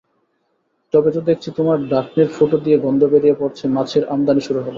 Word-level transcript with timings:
তবে 0.93 1.09
তো 1.15 1.21
দেখছি 1.29 1.49
তোমার 1.57 1.77
ঢাকনির 1.91 2.29
ফুটো 2.35 2.57
দিয়ে 2.65 2.77
গন্ধ 2.77 3.01
বেরিয়ে 3.13 3.39
পড়েছে–মাছির 3.39 4.03
আমদানি 4.13 4.41
শুরু 4.47 4.59
হল। 4.59 4.69